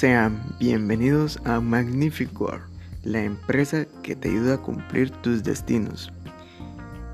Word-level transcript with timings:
Sean 0.00 0.40
bienvenidos 0.58 1.38
a 1.44 1.60
Magnific 1.60 2.40
World, 2.40 2.62
la 3.04 3.22
empresa 3.22 3.84
que 4.02 4.16
te 4.16 4.30
ayuda 4.30 4.54
a 4.54 4.62
cumplir 4.62 5.10
tus 5.10 5.42
destinos. 5.42 6.10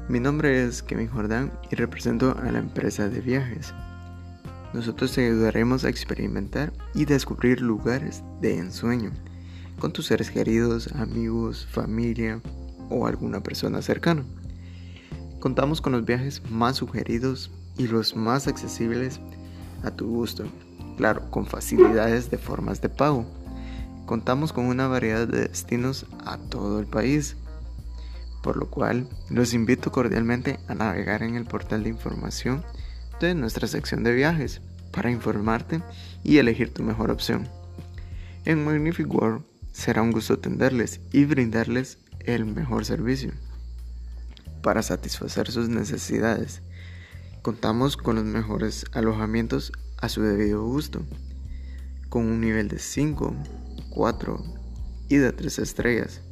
Mi 0.09 0.21
nombre 0.21 0.62
es 0.62 0.85
Kevin 0.85 1.09
Jordán 1.09 1.51
y 1.69 1.75
represento 1.75 2.38
a 2.38 2.53
la 2.53 2.60
empresa 2.60 3.09
de 3.09 3.21
viajes. 3.21 3.74
Nosotros 4.72 5.13
te 5.13 5.27
ayudaremos 5.27 5.83
a 5.83 5.88
experimentar 5.88 6.72
y 6.95 7.06
descubrir 7.06 7.60
lugares 7.60 8.22
de 8.41 8.56
ensueño 8.56 9.10
con 9.81 9.92
tus 9.92 10.06
seres 10.06 10.31
queridos, 10.31 10.87
amigos, 10.95 11.67
familia 11.68 12.41
o 12.88 13.09
alguna 13.09 13.42
persona 13.42 13.82
cercana. 13.82 14.23
Contamos 15.41 15.81
con 15.81 15.91
los 15.91 16.05
viajes 16.05 16.41
más 16.50 16.77
sugeridos 16.77 17.50
y 17.78 17.88
los 17.88 18.14
más 18.14 18.46
accesibles 18.46 19.20
a 19.82 19.91
tu 19.91 20.06
gusto 20.06 20.45
claro, 20.96 21.30
con 21.30 21.46
facilidades 21.46 22.30
de 22.30 22.38
formas 22.38 22.80
de 22.80 22.88
pago. 22.88 23.27
Contamos 24.06 24.52
con 24.52 24.66
una 24.66 24.88
variedad 24.88 25.27
de 25.27 25.48
destinos 25.48 26.06
a 26.24 26.38
todo 26.38 26.80
el 26.80 26.86
país, 26.86 27.36
por 28.42 28.56
lo 28.56 28.70
cual 28.70 29.09
los 29.30 29.55
invito 29.55 29.91
cordialmente 29.91 30.59
a 30.69 30.74
navegar 30.74 31.22
en 31.22 31.34
el 31.34 31.45
portal 31.45 31.82
de 31.82 31.91
información 31.91 32.64
de 33.20 33.34
nuestra 33.34 33.66
sección 33.66 34.05
de 34.05 34.12
viajes 34.12 34.60
para 34.92 35.10
informarte 35.10 35.82
y 36.22 36.38
elegir 36.38 36.72
tu 36.72 36.82
mejor 36.82 37.10
opción. 37.10 37.48
En 38.44 38.64
Magnific 38.64 39.12
World 39.12 39.44
será 39.72 40.02
un 40.02 40.12
gusto 40.12 40.34
atenderles 40.34 41.00
y 41.12 41.24
brindarles 41.24 41.98
el 42.20 42.44
mejor 42.44 42.84
servicio 42.84 43.33
para 44.62 44.83
satisfacer 44.83 45.50
sus 45.50 45.69
necesidades. 45.69 46.62
Contamos 47.42 47.97
con 47.97 48.16
los 48.16 48.24
mejores 48.24 48.84
alojamientos 48.92 49.72
a 49.98 50.09
su 50.09 50.23
debido 50.23 50.64
gusto, 50.64 51.02
con 52.08 52.27
un 52.27 52.41
nivel 52.41 52.69
de 52.69 52.78
5, 52.78 53.34
4 53.91 54.44
y 55.08 55.16
de 55.16 55.33
3 55.33 55.58
estrellas. 55.58 56.22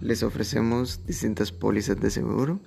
Les 0.00 0.22
ofrecemos 0.22 1.06
distintas 1.06 1.52
pólizas 1.52 2.00
de 2.00 2.10
seguro 2.10 2.60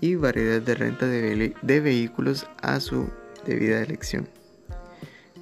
y 0.00 0.14
variedad 0.14 0.60
de 0.60 0.74
renta 0.74 1.06
de, 1.06 1.54
de 1.60 1.80
vehículos 1.80 2.46
a 2.62 2.80
su 2.80 3.08
debida 3.46 3.82
elección. 3.82 4.28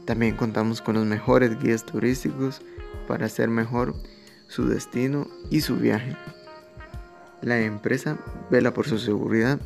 También 0.05 0.37
contamos 0.37 0.81
con 0.81 0.95
los 0.95 1.07
mejores 1.07 1.59
guías 1.59 1.85
turísticos 1.85 2.63
para 3.07 3.27
hacer 3.27 3.49
mejor 3.49 3.95
su 4.49 4.67
destino 4.67 5.27
y 5.51 5.61
su 5.61 5.77
viaje. 5.77 6.17
La 7.43 7.61
empresa 7.61 8.19
vela 8.51 8.73
por 8.73 8.87
su 8.89 8.99
seguridad 8.99 9.61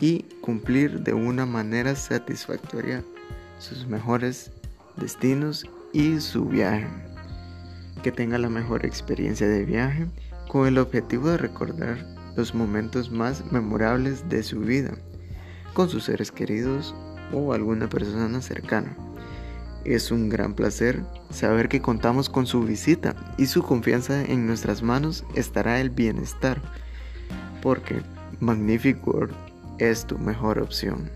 y 0.00 0.24
cumplir 0.40 1.00
de 1.00 1.14
una 1.14 1.46
manera 1.46 1.94
satisfactoria 1.96 3.04
sus 3.58 3.86
mejores 3.86 4.50
destinos 4.96 5.64
y 5.92 6.20
su 6.20 6.44
viaje. 6.44 6.88
Que 8.02 8.12
tenga 8.12 8.38
la 8.38 8.48
mejor 8.48 8.86
experiencia 8.86 9.48
de 9.48 9.64
viaje 9.64 10.06
con 10.48 10.66
el 10.66 10.78
objetivo 10.78 11.28
de 11.28 11.38
recordar 11.38 11.98
los 12.36 12.54
momentos 12.54 13.10
más 13.10 13.44
memorables 13.52 14.28
de 14.28 14.42
su 14.42 14.60
vida 14.60 14.96
con 15.78 15.88
sus 15.88 16.04
seres 16.04 16.32
queridos 16.32 16.92
o 17.32 17.52
alguna 17.52 17.88
persona 17.88 18.40
cercana. 18.40 18.96
Es 19.84 20.10
un 20.10 20.28
gran 20.28 20.54
placer 20.54 21.04
saber 21.30 21.68
que 21.68 21.80
contamos 21.80 22.28
con 22.28 22.46
su 22.46 22.62
visita 22.62 23.14
y 23.38 23.46
su 23.46 23.62
confianza 23.62 24.24
en 24.24 24.46
nuestras 24.46 24.82
manos 24.82 25.24
estará 25.36 25.80
el 25.80 25.90
bienestar, 25.90 26.60
porque 27.62 28.02
Magnific 28.40 29.06
World 29.06 29.34
es 29.78 30.04
tu 30.04 30.18
mejor 30.18 30.58
opción. 30.58 31.08